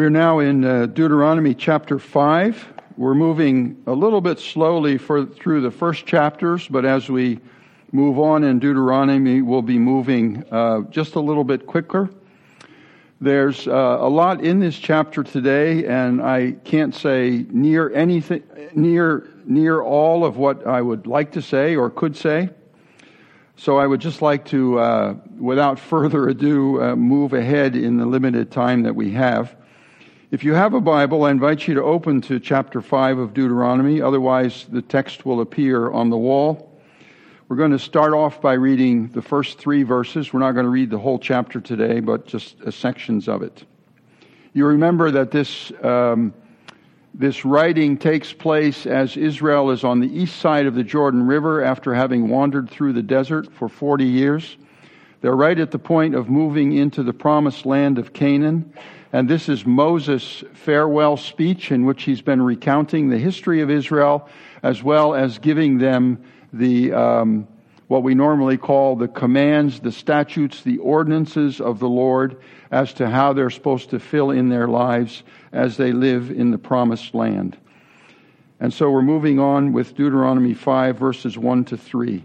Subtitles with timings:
[0.00, 2.72] We're now in uh, Deuteronomy chapter 5.
[2.96, 7.38] We're moving a little bit slowly for, through the first chapters, but as we
[7.92, 12.08] move on in Deuteronomy, we'll be moving uh, just a little bit quicker.
[13.20, 18.42] There's uh, a lot in this chapter today, and I can't say near anything,
[18.74, 22.48] near, near all of what I would like to say or could say.
[23.56, 28.06] So I would just like to, uh, without further ado, uh, move ahead in the
[28.06, 29.59] limited time that we have.
[30.30, 34.00] If you have a Bible, I invite you to open to chapter 5 of Deuteronomy.
[34.00, 36.80] Otherwise, the text will appear on the wall.
[37.48, 40.32] We're going to start off by reading the first three verses.
[40.32, 43.64] We're not going to read the whole chapter today, but just sections of it.
[44.52, 46.32] You remember that this, um,
[47.12, 51.60] this writing takes place as Israel is on the east side of the Jordan River
[51.60, 54.56] after having wandered through the desert for 40 years.
[55.22, 58.72] They're right at the point of moving into the promised land of Canaan.
[59.12, 64.28] And this is Moses' farewell speech in which he's been recounting the history of Israel
[64.62, 67.48] as well as giving them the, um,
[67.88, 73.08] what we normally call the commands, the statutes, the ordinances of the Lord as to
[73.08, 77.56] how they're supposed to fill in their lives as they live in the promised land.
[78.60, 82.24] And so we're moving on with Deuteronomy 5, verses 1 to 3.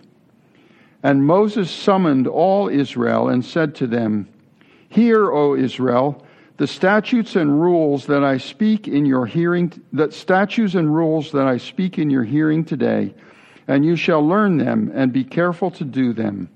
[1.02, 4.27] And Moses summoned all Israel and said to them,
[4.89, 6.25] Hear, O Israel,
[6.58, 11.48] the statutes and rules that I speak in your hearing, that statutes and rules that
[11.48, 13.14] I speak in your hearing today,
[13.67, 16.50] and you shall learn them and be careful to do them.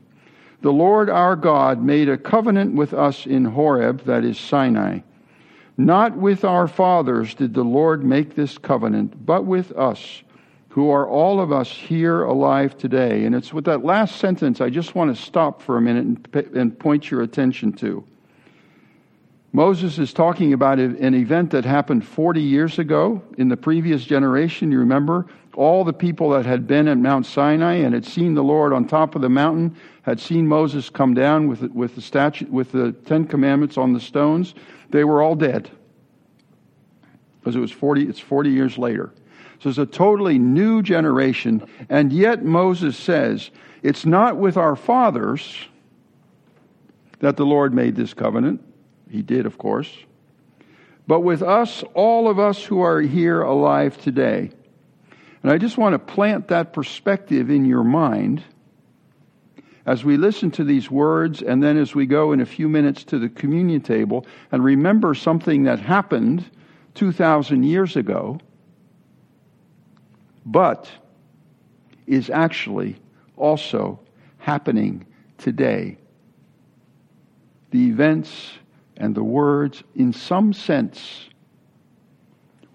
[0.61, 4.99] The Lord our God made a covenant with us in Horeb, that is Sinai.
[5.77, 10.23] Not with our fathers did the Lord make this covenant, but with us,
[10.69, 13.25] who are all of us here alive today.
[13.25, 16.77] And it's with that last sentence I just want to stop for a minute and,
[16.79, 18.05] point your attention to.
[19.51, 24.71] Moses is talking about an event that happened 40 years ago in the previous generation.
[24.71, 28.43] You remember all the people that had been at Mount Sinai and had seen the
[28.43, 32.51] Lord on top of the mountain, had seen Moses come down with, with, the, statute,
[32.51, 34.53] with the Ten Commandments on the stones.
[34.91, 35.71] They were all dead
[37.39, 39.11] because it was 40, it's 40 years later.
[39.59, 41.67] So it's a totally new generation.
[41.89, 43.49] And yet Moses says,
[43.81, 45.57] it's not with our fathers
[47.19, 48.63] that the Lord made this covenant.
[49.09, 49.91] He did, of course.
[51.07, 54.51] But with us, all of us who are here alive today.
[55.41, 58.43] And I just want to plant that perspective in your mind
[59.85, 63.03] as we listen to these words and then as we go in a few minutes
[63.05, 66.45] to the communion table and remember something that happened
[66.93, 68.39] 2,000 years ago,
[70.45, 70.89] but
[72.05, 72.97] is actually
[73.37, 73.99] also
[74.37, 75.05] happening
[75.37, 75.97] today.
[77.71, 78.51] The events
[78.99, 81.29] and the words, in some sense,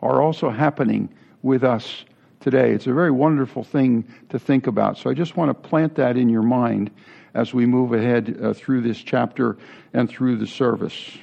[0.02, 2.04] are also happening with us
[2.40, 2.72] today.
[2.72, 4.98] It's a very wonderful thing to think about.
[4.98, 6.90] So I just want to plant that in your mind
[7.34, 9.56] as we move ahead uh, through this chapter
[9.92, 11.18] and through the service.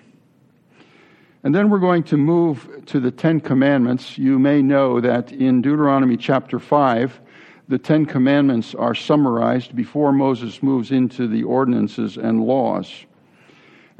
[1.44, 4.18] And then we're going to move to the Ten Commandments.
[4.18, 7.20] You may know that in Deuteronomy chapter 5,
[7.68, 13.06] the Ten Commandments are summarized before Moses moves into the ordinances and laws.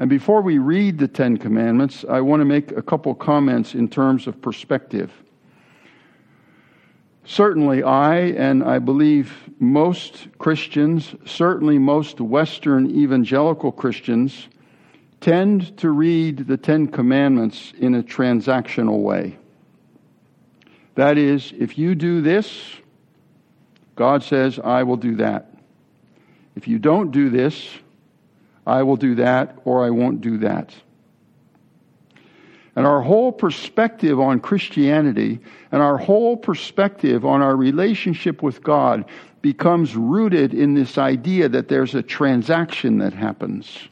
[0.02, 3.86] And before we read the Ten Commandments, I want to make a couple comments in
[3.86, 5.12] terms of perspective.
[7.22, 14.48] Certainly, I, and I believe most Christians, certainly most Western evangelical Christians,
[15.20, 19.38] tend to read the Ten Commandments in a transactional way.
[20.96, 22.60] That is, if you do this,
[23.94, 25.54] God says, I will do that.
[26.56, 27.68] If you don't do this,
[28.66, 30.74] I will do that or I won't do that.
[32.74, 35.40] And our whole perspective on Christianity
[35.70, 39.04] and our whole perspective on our relationship with God
[39.42, 43.88] becomes rooted in this idea that there's a transaction that happens.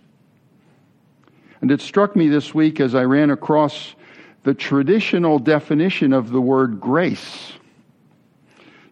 [1.60, 3.94] And it struck me this week as I ran across
[4.44, 7.52] the traditional definition of the word grace.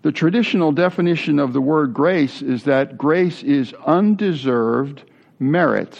[0.03, 5.05] The traditional definition of the word grace is that grace is undeserved
[5.39, 5.99] merit.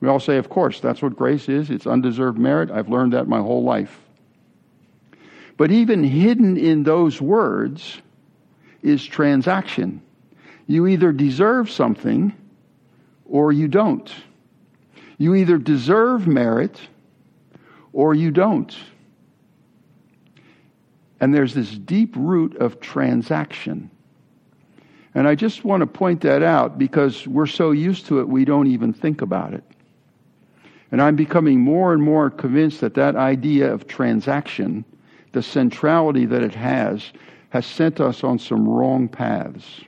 [0.00, 1.70] We all say, of course, that's what grace is.
[1.70, 2.70] It's undeserved merit.
[2.70, 4.00] I've learned that my whole life.
[5.56, 8.02] But even hidden in those words
[8.82, 10.02] is transaction.
[10.66, 12.34] You either deserve something
[13.24, 14.12] or you don't.
[15.18, 16.80] You either deserve merit
[17.92, 18.76] or you don't.
[21.20, 23.91] And there's this deep root of transaction.
[25.14, 28.44] And I just want to point that out because we're so used to it, we
[28.44, 29.64] don't even think about it.
[30.90, 34.84] And I'm becoming more and more convinced that that idea of transaction,
[35.32, 37.12] the centrality that it has,
[37.50, 39.82] has sent us on some wrong paths.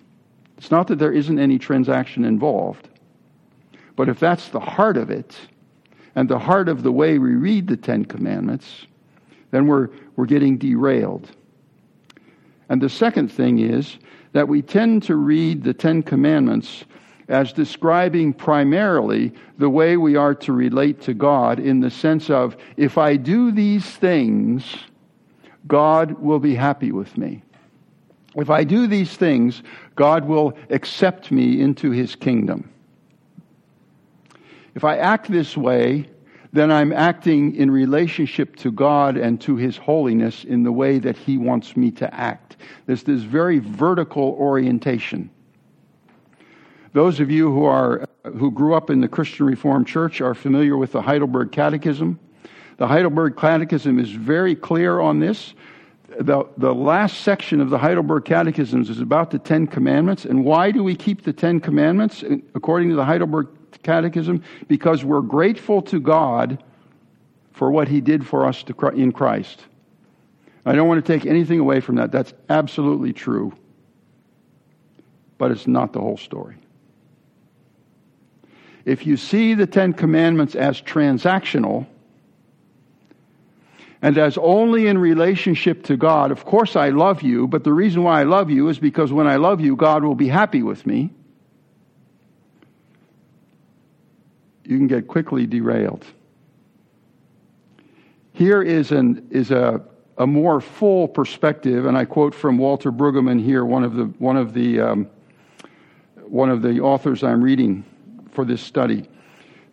[0.59, 2.89] It's not that there isn't any transaction involved,
[3.97, 5.37] but if that's the heart of it,
[6.15, 8.87] and the heart of the way we read the Ten Commandments,
[9.51, 11.31] then we're, we're getting derailed.
[12.69, 13.99] And the second thing is
[14.33, 16.85] that we tend to read the Ten Commandments
[17.29, 22.57] as describing primarily the way we are to relate to God in the sense of
[22.77, 24.77] if I do these things,
[25.67, 27.43] God will be happy with me.
[28.37, 29.63] If I do these things,
[29.95, 32.69] God will accept me into his kingdom.
[34.75, 36.11] If I act this way,
[36.55, 41.17] then I'm acting in relationship to God and to his holiness in the way that
[41.17, 42.57] he wants me to act.
[42.87, 45.31] There's this very vertical orientation.
[46.93, 48.09] Those of you who are
[48.39, 52.21] who grew up in the Christian Reformed Church are familiar with the Heidelberg Catechism.
[52.77, 55.55] The Heidelberg Catechism is very clear on this.
[56.21, 60.25] The, the last section of the Heidelberg Catechism is about the Ten Commandments.
[60.25, 62.23] And why do we keep the Ten Commandments?
[62.55, 63.49] According to the Heidelberg
[63.85, 66.63] Catechism, because we're grateful to God
[67.53, 69.61] for what He did for us to, in Christ.
[70.67, 72.11] I don't want to take anything away from that.
[72.11, 73.53] That's absolutely true.
[75.39, 76.57] But it's not the whole story.
[78.85, 81.87] If you see the Ten Commandments as transactional
[84.03, 88.03] and as only in relationship to God, of course I love you, but the reason
[88.03, 90.87] why I love you is because when I love you, God will be happy with
[90.87, 91.11] me.
[94.65, 96.05] You can get quickly derailed.
[98.33, 99.83] Here is, an, is a,
[100.19, 104.37] a more full perspective, and I quote from Walter Brueggemann here, one of the, one
[104.37, 105.09] of the, um,
[106.27, 107.85] one of the authors I'm reading
[108.33, 109.09] for this study.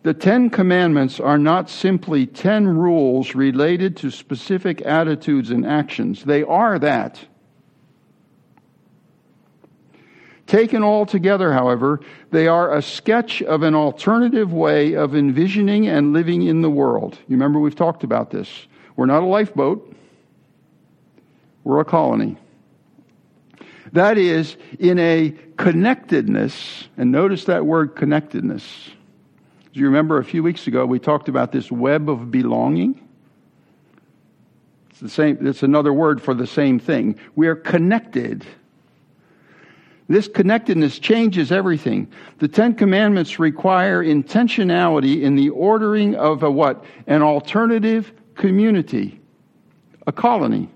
[0.02, 6.24] The Ten Commandments are not simply ten rules related to specific attitudes and actions.
[6.24, 7.24] They are that.
[10.52, 12.00] Taken all together, however,
[12.30, 17.14] they are a sketch of an alternative way of envisioning and living in the world.
[17.26, 18.66] You remember we've talked about this.
[18.94, 19.96] We're not a lifeboat,
[21.64, 22.36] we're a colony.
[23.92, 28.90] That is, in a connectedness, and notice that word connectedness.
[29.72, 33.00] Do you remember a few weeks ago we talked about this web of belonging?
[34.90, 37.18] It's the same, it's another word for the same thing.
[37.36, 38.44] We are connected.
[40.08, 42.10] This connectedness changes everything.
[42.38, 46.84] The Ten Commandments require intentionality in the ordering of a what?
[47.06, 49.20] An alternative community,
[50.06, 50.68] a colony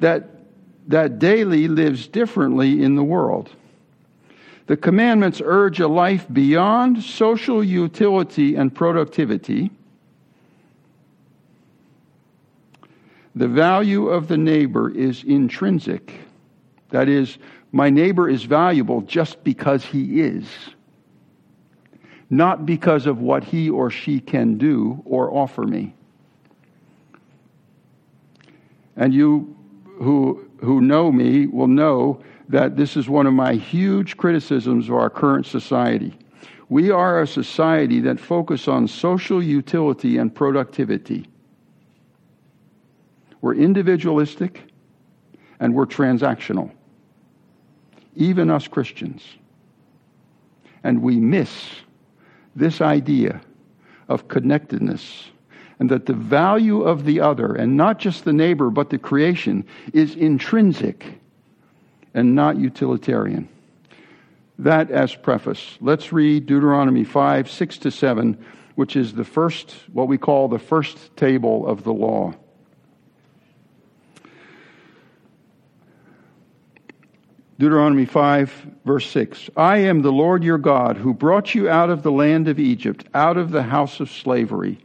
[0.00, 0.30] that
[0.86, 3.50] that daily lives differently in the world.
[4.66, 9.70] The commandments urge a life beyond social utility and productivity.
[13.34, 16.14] The value of the neighbor is intrinsic.
[16.90, 17.38] That is,
[17.74, 20.46] my neighbor is valuable just because he is,
[22.30, 25.92] not because of what he or she can do or offer me.
[28.94, 29.56] And you
[29.98, 34.94] who who know me will know that this is one of my huge criticisms of
[34.94, 36.16] our current society.
[36.68, 41.26] We are a society that focuses on social utility and productivity.
[43.40, 44.62] We're individualistic
[45.58, 46.70] and we're transactional,
[48.16, 49.22] even us Christians.
[50.82, 51.50] And we miss
[52.54, 53.40] this idea
[54.08, 55.30] of connectedness
[55.78, 59.64] and that the value of the other, and not just the neighbor, but the creation,
[59.92, 61.18] is intrinsic
[62.14, 63.48] and not utilitarian.
[64.58, 65.76] That as preface.
[65.80, 68.38] Let's read Deuteronomy 5, 6 to 7,
[68.76, 72.34] which is the first, what we call the first table of the law.
[77.56, 79.48] Deuteronomy 5, verse 6.
[79.56, 83.06] I am the Lord your God who brought you out of the land of Egypt,
[83.14, 84.78] out of the house of slavery.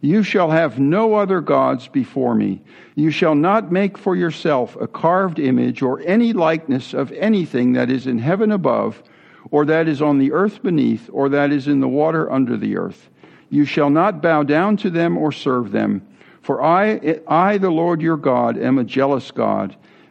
[0.00, 2.62] You shall have no other gods before me.
[2.94, 7.90] You shall not make for yourself a carved image or any likeness of anything that
[7.90, 9.02] is in heaven above,
[9.50, 12.78] or that is on the earth beneath, or that is in the water under the
[12.78, 13.10] earth.
[13.50, 16.06] You shall not bow down to them or serve them.
[16.40, 19.76] For I, I, the Lord your God, am a jealous God,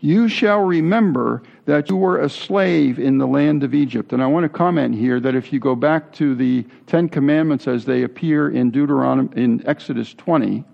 [0.00, 4.12] you shall remember that you were a slave in the land of Egypt.
[4.12, 7.68] And I want to comment here that if you go back to the Ten Commandments
[7.68, 10.64] as they appear in Deuteronomy, in Exodus 20,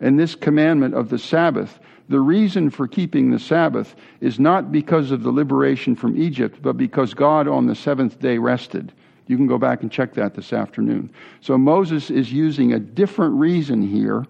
[0.00, 5.10] and this commandment of the Sabbath, the reason for keeping the Sabbath is not because
[5.10, 8.92] of the liberation from Egypt, but because God on the seventh day rested.
[9.26, 11.10] You can go back and check that this afternoon.
[11.40, 14.26] So Moses is using a different reason here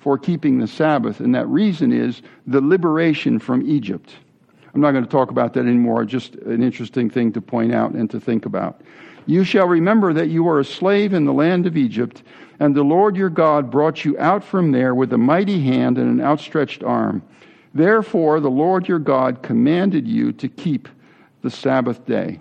[0.00, 4.10] for keeping the Sabbath, and that reason is the liberation from Egypt.
[4.74, 7.92] I'm not going to talk about that anymore, just an interesting thing to point out
[7.92, 8.80] and to think about.
[9.26, 12.22] You shall remember that you were a slave in the land of Egypt,
[12.58, 16.10] and the Lord your God brought you out from there with a mighty hand and
[16.10, 17.22] an outstretched arm.
[17.74, 20.88] Therefore, the Lord your God commanded you to keep
[21.42, 22.40] the Sabbath day.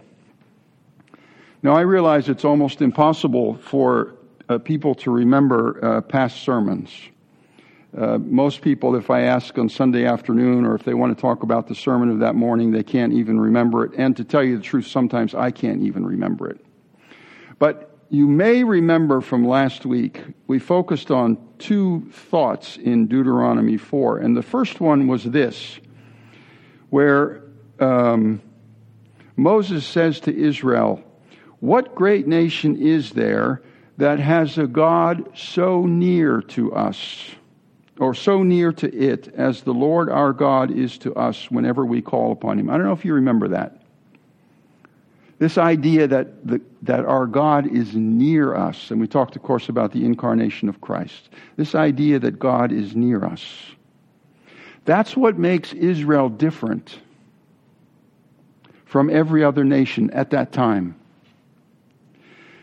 [1.61, 4.15] Now, I realize it's almost impossible for
[4.47, 6.89] uh, people to remember uh, past sermons.
[7.97, 11.41] Uh, most people, if I ask on Sunday afternoon or if they want to talk
[11.41, 13.93] about the sermon of that morning, they can't even remember it.
[13.97, 16.63] And to tell you the truth, sometimes I can't even remember it.
[17.57, 24.19] But you may remember from last week, we focused on two thoughts in Deuteronomy 4.
[24.19, 25.79] And the first one was this,
[26.91, 27.43] where
[27.79, 28.41] um,
[29.35, 31.03] Moses says to Israel,
[31.59, 33.63] What great nation is there
[33.97, 37.31] that has a God so near to us?
[37.99, 42.01] Or so near to it as the Lord our God is to us whenever we
[42.01, 42.69] call upon him.
[42.69, 43.81] I don't know if you remember that.
[45.37, 49.69] This idea that, the, that our God is near us, and we talked, of course,
[49.69, 51.29] about the incarnation of Christ.
[51.55, 53.45] This idea that God is near us.
[54.85, 56.99] That's what makes Israel different
[58.85, 60.98] from every other nation at that time.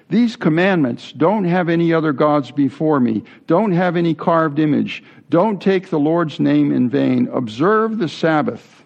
[0.09, 3.25] These commandments don't have any other gods before me.
[3.47, 5.03] Don't have any carved image.
[5.31, 7.29] Don't take the Lord's name in vain.
[7.33, 8.85] Observe the Sabbath.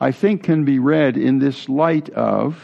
[0.00, 2.62] I think can be read in this light of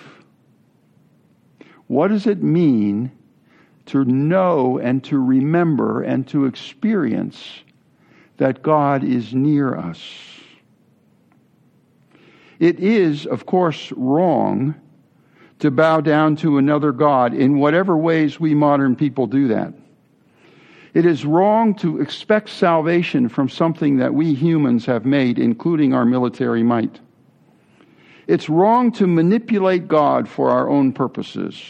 [1.86, 3.12] what does it mean
[3.86, 7.60] to know and to remember and to experience
[8.38, 10.00] that God is near us?
[12.58, 14.74] It is, of course, wrong
[15.58, 19.72] to bow down to another God in whatever ways we modern people do that.
[20.94, 26.06] It is wrong to expect salvation from something that we humans have made, including our
[26.06, 27.00] military might.
[28.26, 31.62] It's wrong to manipulate God for our own purposes.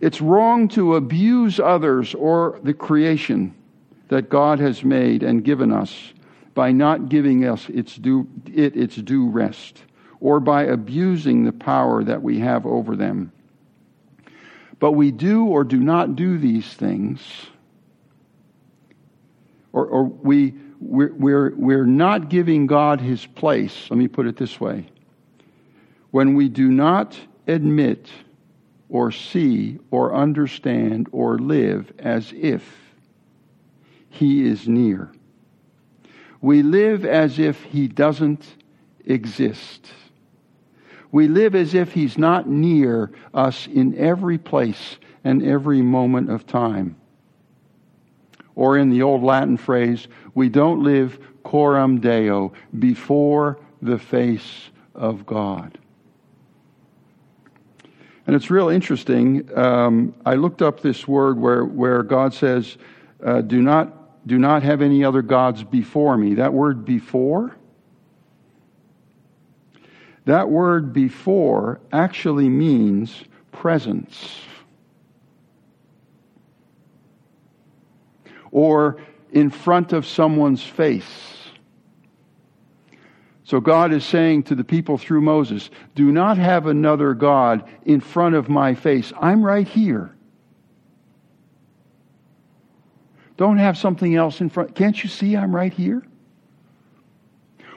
[0.00, 3.54] It's wrong to abuse others or the creation
[4.08, 6.12] that God has made and given us
[6.54, 9.82] by not giving us its due, it its due rest
[10.22, 13.32] or by abusing the power that we have over them.
[14.78, 17.20] But we do or do not do these things
[19.72, 23.90] or, or we, we're, we're, we're not giving God his place.
[23.90, 24.86] Let me put it this way.
[26.10, 28.10] When we do not admit
[28.88, 32.62] or see or understand or live as if
[34.10, 35.10] he is near,
[36.40, 38.44] we live as if he doesn't
[39.06, 39.90] exist.
[41.12, 46.46] We live as if he's not near us in every place and every moment of
[46.46, 46.96] time.
[48.54, 55.26] Or in the old Latin phrase, we don't live coram Deo, before the face of
[55.26, 55.78] God.
[58.26, 59.48] And it's real interesting.
[59.56, 62.78] Um, I looked up this word where, where God says,
[63.24, 66.34] uh, do, not, do not have any other gods before me.
[66.34, 67.56] That word before,
[70.24, 74.42] that word before actually means presence.
[78.52, 78.98] or
[79.32, 81.38] in front of someone's face.
[83.44, 88.00] So God is saying to the people through Moses, do not have another God in
[88.00, 89.12] front of my face.
[89.20, 90.14] I'm right here.
[93.36, 94.74] Don't have something else in front.
[94.74, 96.02] Can't you see I'm right here?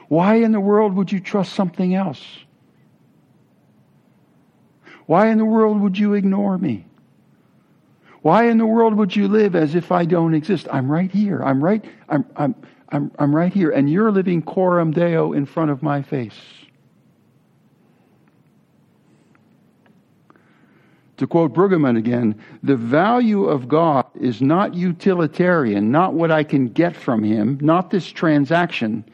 [0.08, 2.24] Why in the world would you trust something else?
[5.06, 6.86] Why in the world would you ignore me?
[8.22, 10.66] Why in the world would you live as if I don't exist?
[10.72, 11.42] I'm right here.
[11.42, 11.84] I'm right.
[12.08, 12.54] I'm, I'm,
[12.88, 16.34] I'm, I'm right here, and you're living coram deo in front of my face.
[21.18, 26.68] To quote Brueggemann again, the value of God is not utilitarian, not what I can
[26.68, 29.04] get from Him, not this transaction.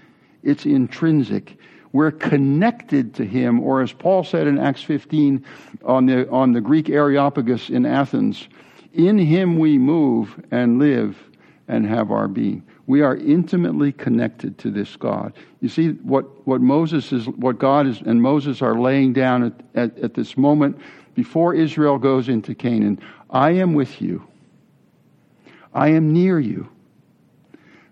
[0.42, 1.56] It's intrinsic.
[1.92, 5.44] We're connected to Him, or as Paul said in Acts 15
[5.84, 8.48] on the, on the Greek Areopagus in Athens,
[8.94, 11.18] in Him we move and live
[11.68, 12.62] and have our being.
[12.86, 15.34] We are intimately connected to this God.
[15.60, 19.52] You see what, what Moses is, what God is, and Moses are laying down at,
[19.74, 20.78] at, at this moment
[21.14, 22.98] before Israel goes into Canaan.
[23.30, 24.26] I am with you.
[25.74, 26.68] I am near you.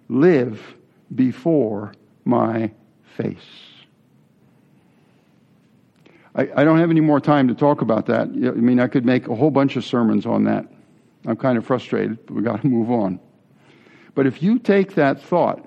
[0.09, 0.75] Live
[1.15, 1.93] before
[2.31, 2.71] my
[3.17, 3.37] face.
[6.35, 8.29] I, I, don't have any more time to talk about that.
[8.29, 10.65] I mean, I could make a whole bunch of sermons on that.
[11.27, 13.21] I'm kind of frustrated, but we've got to move on.
[14.15, 15.65] But if you take that thought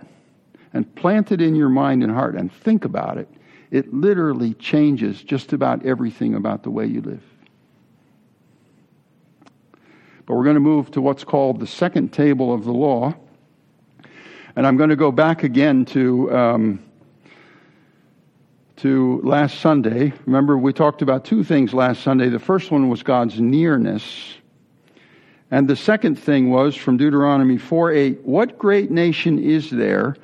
[0.74, 3.28] and plant it in your mind and heart and think about it,
[3.72, 7.24] it literally changes just about everything about the way you live.
[10.26, 13.16] But we're going to move to what's called the second table of the law.
[14.56, 16.84] And I'm going to go back again to, um,
[18.78, 20.14] to last Sunday.
[20.28, 22.30] Remember, we talked about two things last Sunday.
[22.30, 24.36] The first one was God's nearness.
[25.50, 30.16] And the second thing was from Deuteronomy 4 8 What great nation is there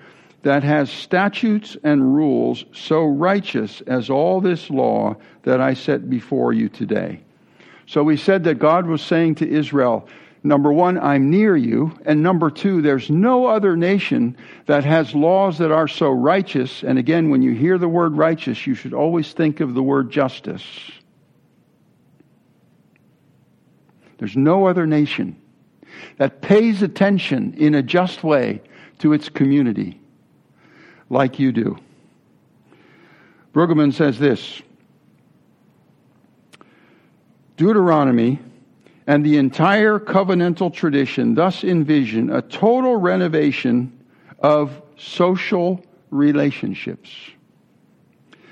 [0.43, 6.53] that has statutes and rules so righteous as all this law that I set before
[6.53, 7.21] you today?
[7.87, 10.07] So we said that God was saying to Israel,
[10.43, 11.97] number one, I'm near you.
[12.05, 16.83] And number two, there's no other nation that has laws that are so righteous.
[16.83, 20.11] And again, when you hear the word righteous, you should always think of the word
[20.11, 20.63] justice.
[24.17, 25.41] There's no other nation
[26.17, 28.61] that pays attention in a just way
[28.99, 29.99] to its community
[31.09, 31.77] like you do.
[33.53, 34.61] Brueggemann says this
[37.57, 38.39] Deuteronomy
[39.09, 43.91] and the entire covenantal tradition thus envision a total renovation
[44.37, 47.09] of social relationships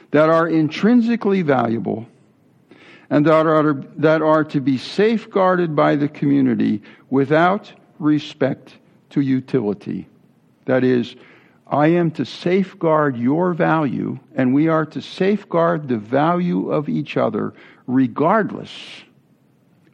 [0.10, 2.08] that are intrinsically valuable
[3.12, 6.82] and that are, that are to be safeguarded by the community
[7.12, 8.80] without respect
[9.12, 10.08] to utility.
[10.66, 11.16] That is,
[11.68, 17.16] I am to safeguard your value, and we are to safeguard the value of each
[17.16, 17.54] other
[17.86, 18.72] regardless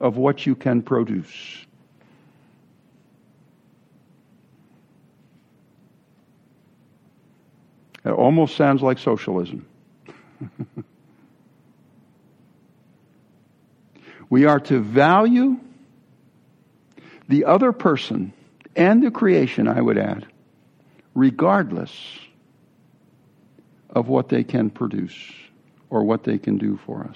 [0.04, 1.32] of what you can produce.
[8.04, 9.66] It almost sounds like socialism.
[14.30, 15.58] we are to value
[17.30, 18.34] the other person
[18.76, 20.28] and the creation, I would add,
[21.16, 21.94] regardless
[23.90, 25.16] of what they can produce
[25.90, 27.16] or what they can do for us.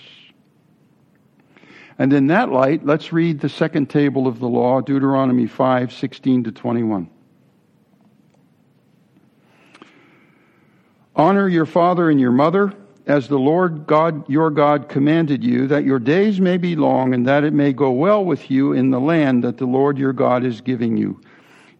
[1.99, 6.43] And in that light, let's read the second table of the law, Deuteronomy 5 16
[6.45, 7.10] to 21.
[11.15, 12.71] Honor your father and your mother,
[13.07, 17.25] as the Lord God, your God, commanded you, that your days may be long and
[17.25, 20.43] that it may go well with you in the land that the Lord your God
[20.43, 21.19] is giving you.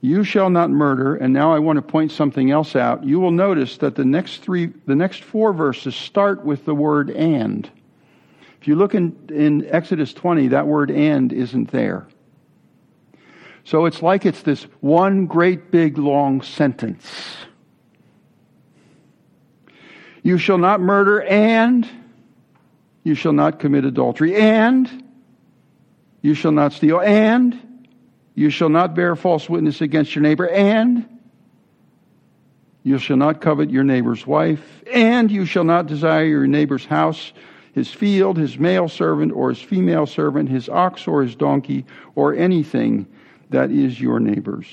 [0.02, 1.16] You shall not murder.
[1.16, 3.04] And now I want to point something else out.
[3.04, 7.12] You will notice that the next three, the next four verses start with the word
[7.12, 7.70] and.
[8.68, 12.06] If you look in, in Exodus 20, that word and isn't there.
[13.64, 17.38] So it's like it's this one great big long sentence.
[20.22, 21.88] You shall not murder, and
[23.06, 25.02] you shall not commit adultery, and
[26.22, 27.88] you shall not steal, and
[28.36, 31.08] you shall not bear false witness against your neighbor, and
[32.84, 37.32] you shall not covet your neighbor's wife, and you shall not desire your neighbor's house
[37.78, 41.86] his field, his male servant or his female servant, his ox or his donkey,
[42.16, 43.06] or anything
[43.52, 44.66] that is your neighbor's.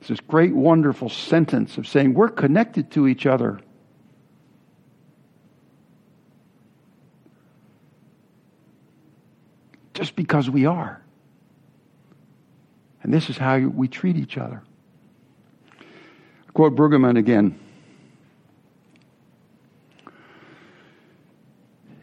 [0.00, 3.60] It's this great, wonderful sentence of saying we're connected to each other.
[9.92, 11.02] Just because we are.
[13.02, 14.62] And this is how we treat each other.
[16.48, 17.58] I quote Brueggemann again.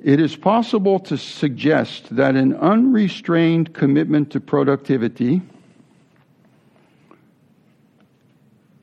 [0.04, 5.44] It is possible to suggest that an unrestrained commitment to productivity,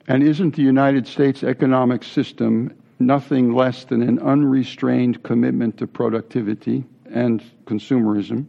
[0.06, 6.84] and isn't the United States economic system nothing less than an unrestrained commitment to productivity
[7.10, 8.46] and consumerism?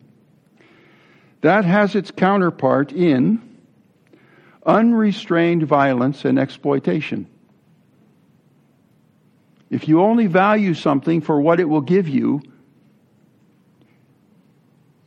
[1.42, 3.42] That has its counterpart in
[4.64, 7.26] unrestrained violence and exploitation.
[9.72, 12.42] If you only value something for what it will give you,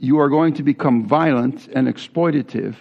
[0.03, 2.75] you are going to become violent and exploitative,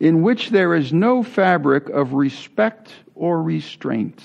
[0.00, 4.20] in which there is no fabric of respect or restraint.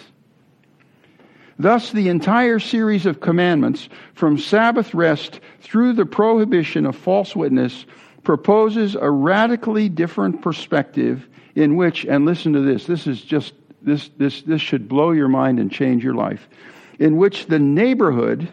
[1.60, 7.86] Thus, the entire series of commandments, from Sabbath rest through the prohibition of false witness,
[8.24, 14.10] proposes a radically different perspective in which, and listen to this, this is just, this,
[14.18, 16.50] this, this should blow your mind and change your life,
[16.98, 18.52] in which the neighborhood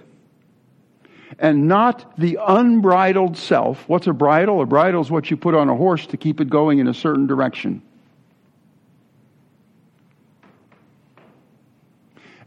[1.39, 3.89] and not the unbridled self.
[3.89, 4.61] What's a bridle?
[4.61, 6.95] A bridle is what you put on a horse to keep it going in a
[6.95, 7.83] certain direction.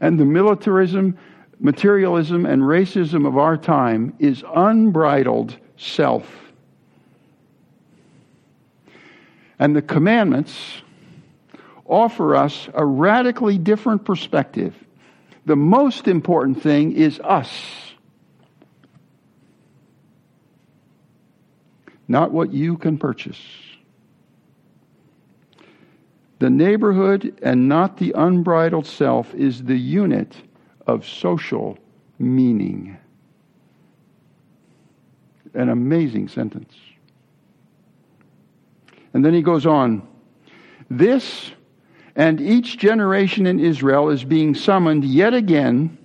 [0.00, 1.18] And the militarism,
[1.58, 6.30] materialism, and racism of our time is unbridled self.
[9.58, 10.82] And the commandments
[11.86, 14.74] offer us a radically different perspective.
[15.46, 17.85] The most important thing is us.
[22.08, 23.40] Not what you can purchase.
[26.38, 30.36] The neighborhood and not the unbridled self is the unit
[30.86, 31.78] of social
[32.18, 32.96] meaning.
[35.54, 36.74] An amazing sentence.
[39.14, 40.06] And then he goes on
[40.90, 41.52] This
[42.14, 45.98] and each generation in Israel is being summoned yet again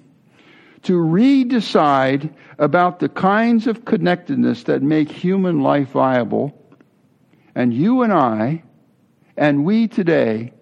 [0.83, 6.57] to redecide about the kinds of connectedness that make human life viable.
[7.53, 8.63] And you and I,
[9.37, 10.53] and we today,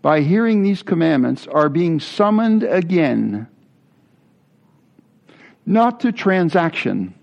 [0.00, 3.46] by hearing these commandments, are being summoned again,
[5.64, 7.14] not to transaction,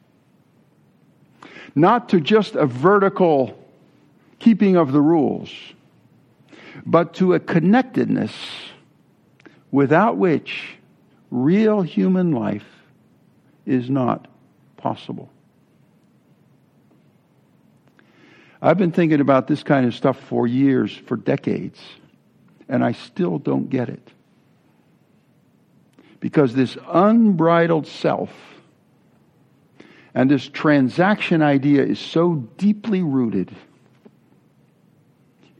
[1.75, 3.57] not to just a vertical
[4.39, 5.53] keeping of the rules,
[6.85, 8.33] but to a connectedness
[9.71, 10.78] without which
[11.31, 12.67] real human life
[13.65, 14.27] is not
[14.77, 15.29] possible.
[18.61, 21.79] I've been thinking about this kind of stuff for years, for decades,
[22.67, 24.11] and I still don't get it.
[26.19, 28.31] Because this unbridled self
[30.13, 33.55] and this transaction idea is so deeply rooted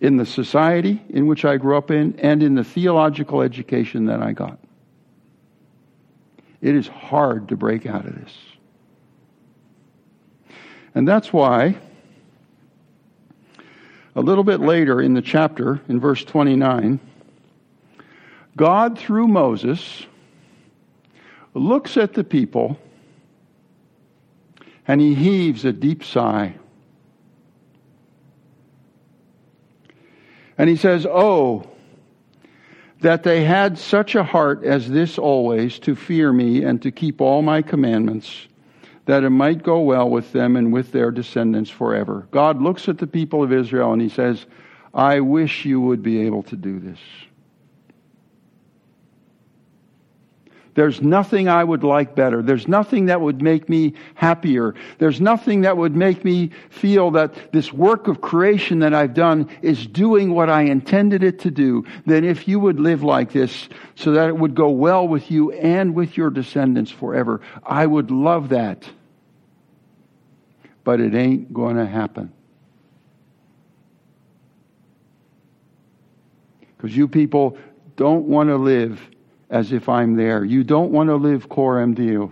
[0.01, 4.21] in the society in which I grew up in and in the theological education that
[4.21, 4.60] I got.
[6.62, 8.34] It is hard to break out of this.
[10.93, 11.78] And that's why
[14.15, 17.00] a little bit later in the chapter, in verse 29,
[18.58, 20.06] God, through Moses,
[21.54, 22.78] looks at the people
[24.88, 26.56] and he heaves a deep sigh.
[30.58, 31.68] And he says, Oh,
[33.01, 37.21] that they had such a heart as this always to fear me and to keep
[37.21, 38.47] all my commandments,
[39.05, 42.27] that it might go well with them and with their descendants forever.
[42.31, 44.45] God looks at the people of Israel and he says,
[44.93, 46.99] I wish you would be able to do this.
[50.79, 52.41] There's nothing I would like better.
[52.41, 54.75] There's nothing that would make me happier.
[54.97, 59.49] There's nothing that would make me feel that this work of creation that I've done
[59.61, 63.67] is doing what I intended it to do than if you would live like this
[63.95, 67.41] so that it would go well with you and with your descendants forever.
[67.61, 68.89] I would love that.
[70.85, 72.31] But it ain't going to happen.
[76.77, 77.57] Because you people
[77.97, 79.01] don't want to live
[79.49, 80.43] as if I'm there.
[80.43, 82.31] You don't want to live coram deo.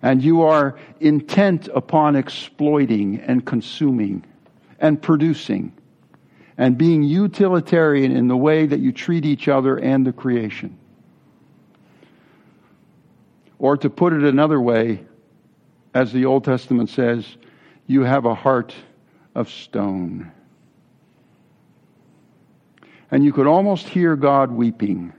[0.00, 4.24] And you are intent upon exploiting and consuming
[4.80, 5.72] and producing
[6.58, 10.78] and being utilitarian in the way that you treat each other and the creation.
[13.58, 15.04] Or to put it another way,
[15.94, 17.26] as the Old Testament says,
[17.86, 18.74] you have a heart
[19.34, 20.32] of stone.
[23.12, 25.12] And you could almost hear God weeping.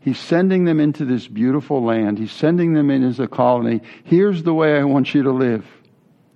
[0.00, 2.18] He's sending them into this beautiful land.
[2.18, 3.82] He's sending them in as a colony.
[4.02, 5.64] Here's the way I want you to live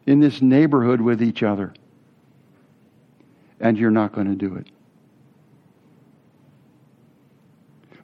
[0.04, 1.72] in this neighborhood with each other.
[3.58, 4.68] And you're not going to do it.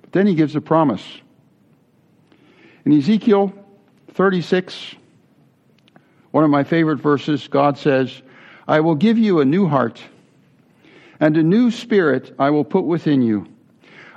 [0.00, 1.04] But then he gives a promise.
[2.86, 3.52] In Ezekiel
[4.14, 4.94] 36,
[6.30, 8.22] one of my favorite verses, God says,
[8.66, 10.02] I will give you a new heart
[11.22, 13.46] and a new spirit I will put within you.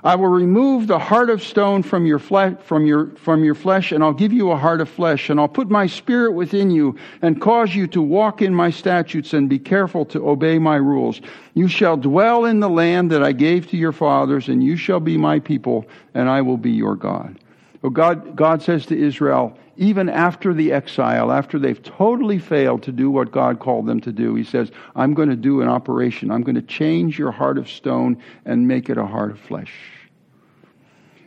[0.03, 3.91] I will remove the heart of stone from your, flesh, from, your, from your flesh,
[3.91, 6.95] and I'll give you a heart of flesh, and I'll put my spirit within you,
[7.21, 11.21] and cause you to walk in my statutes, and be careful to obey my rules.
[11.53, 14.99] You shall dwell in the land that I gave to your fathers, and you shall
[14.99, 17.39] be my people, and I will be your God.
[17.83, 22.91] Well, God, God says to Israel, even after the exile, after they've totally failed to
[22.91, 26.31] do what God called them to do, He says, I'm going to do an operation.
[26.31, 29.73] I'm going to change your heart of stone and make it a heart of flesh.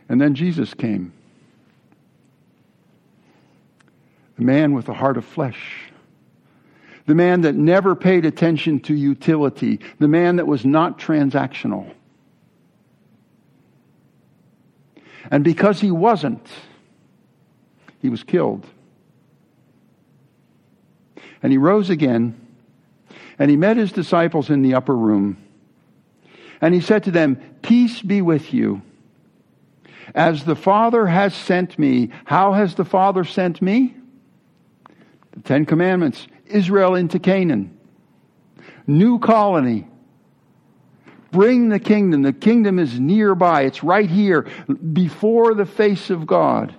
[0.07, 1.13] And then Jesus came.
[4.37, 5.91] The man with a heart of flesh.
[7.05, 9.79] The man that never paid attention to utility.
[9.99, 11.93] The man that was not transactional.
[15.29, 16.47] And because he wasn't,
[18.01, 18.65] he was killed.
[21.41, 22.39] And he rose again,
[23.37, 25.37] and he met his disciples in the upper room.
[26.61, 28.81] And he said to them, Peace be with you.
[30.13, 33.95] As the Father has sent me, how has the Father sent me?
[35.31, 37.77] The Ten Commandments, Israel into Canaan,
[38.87, 39.87] new colony.
[41.31, 42.23] Bring the kingdom.
[42.23, 43.61] The kingdom is nearby.
[43.61, 44.47] It's right here,
[44.93, 46.73] before the face of God.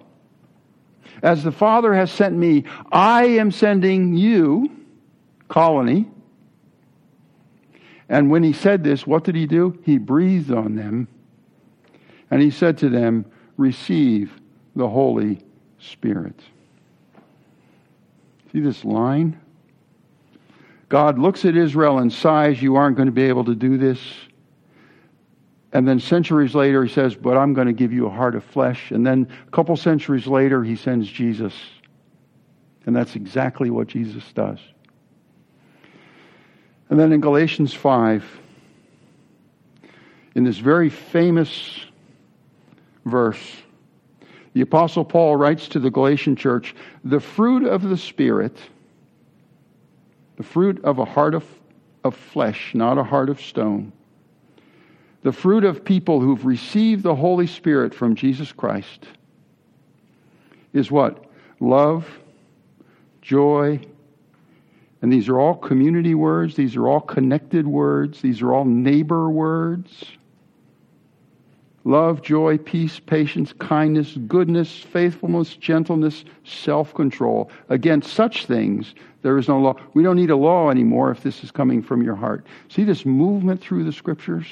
[1.23, 4.71] As the Father has sent me, I am sending you,
[5.49, 6.09] colony.
[8.09, 9.79] And when he said this, what did he do?
[9.85, 11.09] He breathed on them
[12.31, 14.33] and he said to them, Receive
[14.75, 15.45] the Holy
[15.79, 16.41] Spirit.
[18.53, 19.39] See this line?
[20.89, 24.01] God looks at Israel and sighs, You aren't going to be able to do this.
[25.73, 28.45] And then centuries later, he says, But I'm going to give you a heart of
[28.45, 28.91] flesh.
[28.91, 31.55] And then a couple centuries later, he sends Jesus.
[32.87, 34.59] And that's exactly what Jesus does.
[36.89, 38.25] And then in Galatians 5,
[40.35, 41.85] in this very famous
[43.05, 43.41] verse,
[44.55, 48.57] the Apostle Paul writes to the Galatian church the fruit of the Spirit,
[50.37, 51.45] the fruit of a heart of,
[52.03, 53.93] of flesh, not a heart of stone,
[55.23, 59.07] the fruit of people who've received the Holy Spirit from Jesus Christ
[60.73, 61.25] is what?
[61.61, 62.09] Love,
[63.21, 63.81] joy,
[65.03, 69.31] and these are all community words, these are all connected words, these are all neighbor
[69.31, 70.05] words
[71.85, 77.51] love, joy, peace, patience, kindness, goodness, faithfulness, gentleness, self control.
[77.69, 79.77] Against such things, there is no law.
[79.95, 82.47] We don't need a law anymore if this is coming from your heart.
[82.69, 84.47] See this movement through the scriptures?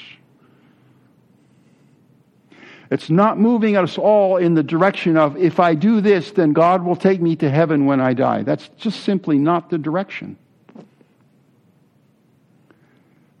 [2.91, 6.83] It's not moving us all in the direction of if I do this, then God
[6.83, 8.41] will take me to heaven when I die.
[8.41, 10.37] That's just simply not the direction.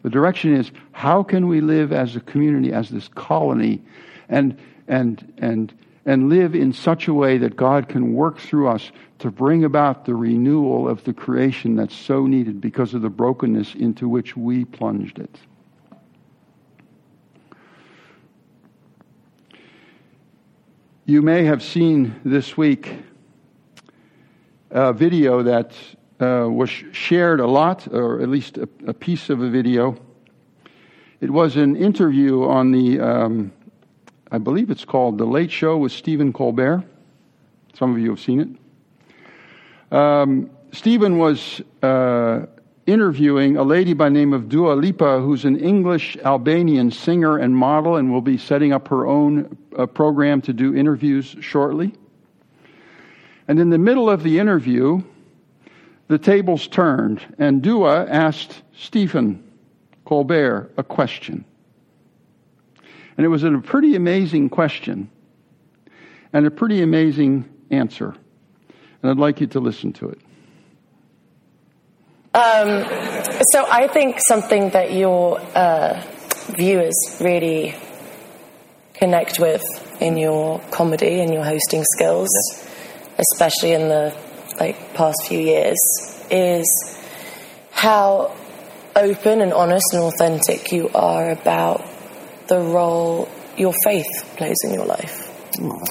[0.03, 3.81] The direction is how can we live as a community, as this colony,
[4.29, 4.57] and,
[4.87, 5.73] and, and,
[6.05, 10.05] and live in such a way that God can work through us to bring about
[10.05, 14.63] the renewal of the creation that's so needed because of the brokenness into which we
[14.63, 15.35] plunged it.
[21.09, 22.93] You may have seen this week
[24.69, 25.73] a video that
[26.19, 29.97] uh, was shared a lot, or at least a, a, piece of a video.
[31.19, 33.51] It was an interview on the, um,
[34.31, 36.83] I believe it's called The Late Show with Stephen Colbert.
[37.73, 38.59] Some of you have seen
[39.91, 39.95] it.
[39.97, 42.45] Um, Stephen was uh,
[42.85, 47.95] interviewing a lady by name of Dua Lipa, who's an English Albanian singer and model,
[47.97, 51.93] and will be setting up her own uh, program to do interviews shortly.
[53.47, 55.01] And in the middle of the interview,
[56.07, 59.43] the tables turned, and Dua asked Stephen
[60.05, 61.45] Colbert a question.
[63.17, 65.09] And it was a pretty amazing question
[66.33, 68.15] and a pretty amazing answer.
[69.01, 70.19] And I'd like you to listen to it.
[72.39, 72.85] Um,
[73.51, 76.01] so I think something that your uh,
[76.57, 77.75] viewers really
[78.93, 79.61] connect with
[79.99, 82.29] in your comedy and your hosting skills,
[83.17, 84.15] especially in the
[84.57, 85.77] like past few years
[86.31, 86.67] is
[87.71, 88.33] how
[88.95, 91.85] open and honest and authentic you are about
[92.47, 95.27] the role your faith plays in your life.
[95.61, 95.85] Oh.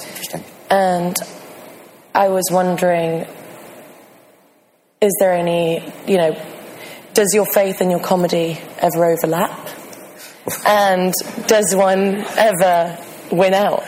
[0.70, 1.14] And
[2.14, 3.26] I was wondering
[5.00, 6.40] is there any, you know,
[7.14, 9.68] does your faith and your comedy ever overlap?
[10.66, 11.12] and
[11.46, 12.98] does one ever
[13.30, 13.84] win out?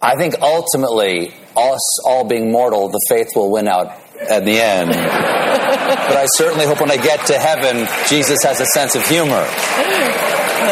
[0.00, 4.90] I think ultimately us all being mortal, the faith will win out at the end.
[4.90, 9.46] but I certainly hope when I get to heaven, Jesus has a sense of humor.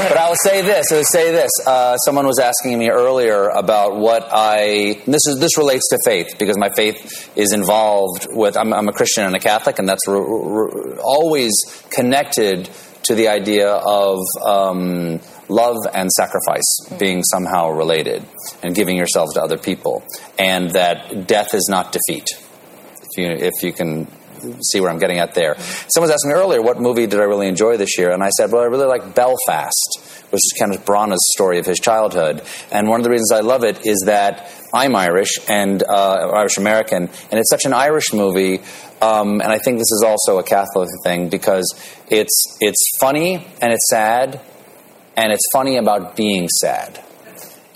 [0.09, 0.87] But I will say this.
[0.92, 1.50] I will say this.
[1.66, 5.00] Uh, someone was asking me earlier about what I.
[5.07, 8.57] This is this relates to faith because my faith is involved with.
[8.57, 11.53] I'm, I'm a Christian and a Catholic, and that's re, re, always
[11.90, 12.68] connected
[13.05, 18.22] to the idea of um, love and sacrifice being somehow related,
[18.62, 20.05] and giving yourselves to other people,
[20.38, 22.26] and that death is not defeat.
[23.03, 24.07] If you if you can
[24.62, 25.57] see where I'm getting at there.
[25.59, 28.11] Someone was asking me earlier, what movie did I really enjoy this year?
[28.11, 31.79] And I said, well, I really like Belfast, which is Kenneth Branagh's story of his
[31.79, 32.42] childhood.
[32.70, 36.57] And one of the reasons I love it is that I'm Irish and uh, Irish
[36.57, 38.61] American, and it's such an Irish movie.
[39.03, 41.74] Um, and I think this is also a Catholic thing because
[42.09, 44.40] it's it's funny and it's sad,
[45.16, 47.03] and it's funny about being sad.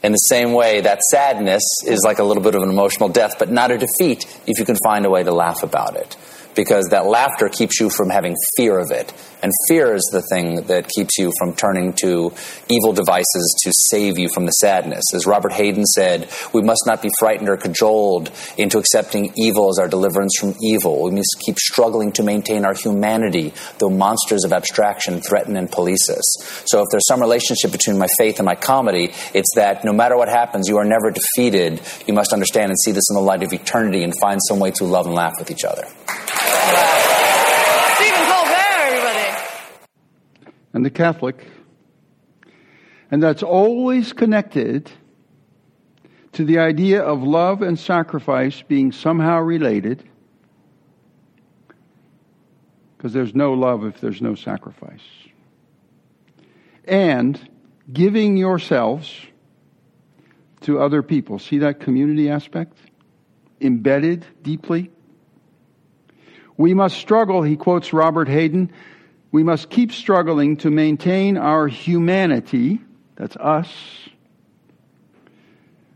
[0.04, 3.38] In the same way, that sadness is like a little bit of an emotional death,
[3.38, 6.16] but not a defeat if you can find a way to laugh about it
[6.54, 9.12] because that laughter keeps you from having fear of it.
[9.44, 12.32] And fear is the thing that keeps you from turning to
[12.70, 15.04] evil devices to save you from the sadness.
[15.12, 19.78] As Robert Hayden said, we must not be frightened or cajoled into accepting evil as
[19.78, 21.02] our deliverance from evil.
[21.02, 26.08] We must keep struggling to maintain our humanity, though monsters of abstraction threaten and police
[26.08, 26.24] us.
[26.64, 30.16] So if there's some relationship between my faith and my comedy, it's that no matter
[30.16, 31.82] what happens, you are never defeated.
[32.06, 34.70] You must understand and see this in the light of eternity and find some way
[34.70, 35.86] to love and laugh with each other.
[37.96, 39.20] Stephen Colbert, everybody.
[40.74, 41.46] And the Catholic.
[43.10, 44.90] And that's always connected
[46.32, 50.02] to the idea of love and sacrifice being somehow related.
[52.96, 55.04] Because there's no love if there's no sacrifice.
[56.84, 57.40] And
[57.90, 59.10] giving yourselves
[60.62, 61.38] to other people.
[61.38, 62.76] See that community aspect?
[63.60, 64.90] Embedded deeply
[66.56, 68.72] we must struggle, he quotes Robert Hayden,
[69.34, 72.80] we must keep struggling to maintain our humanity,
[73.16, 73.68] that's us,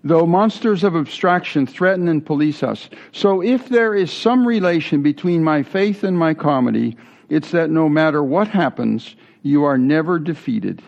[0.03, 2.91] though monsters of abstraction threaten and police us.
[3.13, 6.97] So if there is some relation between my faith and my comedy,
[7.29, 10.83] it's that no matter what happens, you are never defeated.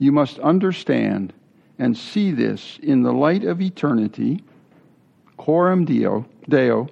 [0.00, 1.32] You must understand
[1.78, 4.42] and see this in the light of eternity,
[5.36, 6.88] coram deo, deo,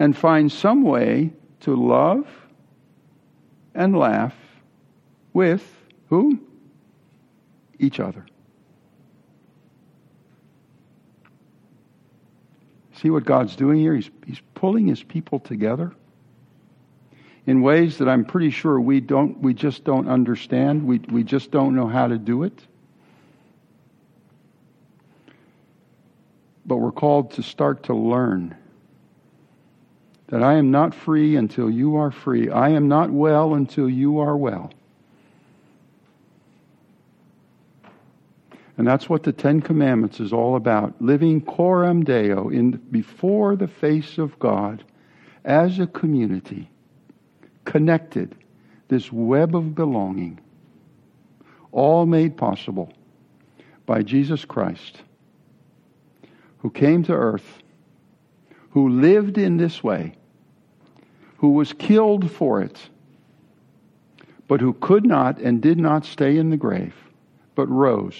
[0.00, 2.26] and find some way to love
[3.74, 4.34] and laugh
[5.32, 5.64] with
[6.08, 6.38] who?
[7.78, 8.26] Each other.
[13.00, 13.94] See what God's doing here?
[13.94, 15.92] He's, he's pulling his people together
[17.46, 20.86] in ways that I'm pretty sure we don't we just don't understand.
[20.86, 22.66] We we just don't know how to do it.
[26.66, 28.54] But we're called to start to learn
[30.30, 32.48] that I am not free until you are free.
[32.48, 34.70] I am not well until you are well.
[38.78, 43.66] And that's what the Ten Commandments is all about living coram deo in, before the
[43.68, 44.84] face of God
[45.44, 46.70] as a community,
[47.64, 48.34] connected,
[48.88, 50.38] this web of belonging,
[51.72, 52.92] all made possible
[53.84, 55.02] by Jesus Christ,
[56.58, 57.62] who came to earth,
[58.70, 60.14] who lived in this way
[61.40, 62.78] who was killed for it,
[64.46, 66.94] but who could not and did not stay in the grave,
[67.54, 68.16] but rose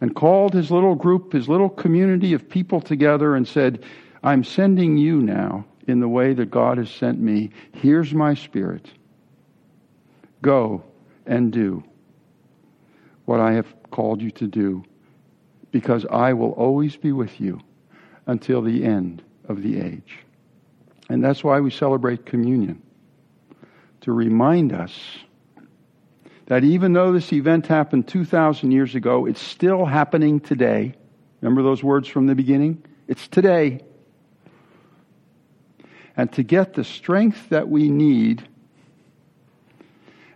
[0.00, 3.84] and called his little group, his little community of people together and said,
[4.22, 7.50] I'm sending you now in the way that God has sent me.
[7.72, 8.90] Here's my spirit.
[10.42, 10.82] Go
[11.26, 11.84] and do
[13.24, 14.84] what I have called you to do,
[15.70, 17.60] because I will always be with you
[18.26, 20.23] until the end of the age.
[21.08, 22.82] And that's why we celebrate communion
[24.02, 24.92] to remind us
[26.46, 30.94] that even though this event happened 2,000 years ago, it's still happening today.
[31.40, 32.84] Remember those words from the beginning?
[33.08, 33.80] It's today.
[36.16, 38.46] And to get the strength that we need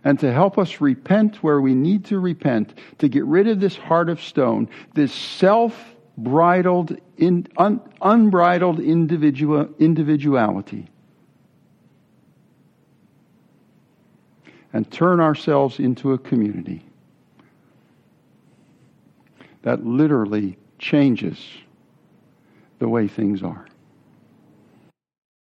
[0.03, 3.75] and to help us repent where we need to repent, to get rid of this
[3.75, 5.75] heart of stone, this self
[6.23, 10.87] bridled, in, un, unbridled individual, individuality.
[14.71, 16.83] And turn ourselves into a community
[19.63, 21.43] that literally changes
[22.79, 23.68] the way things are.